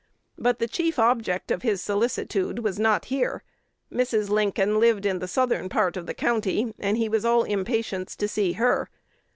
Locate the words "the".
0.57-0.67, 5.19-5.27, 6.07-6.15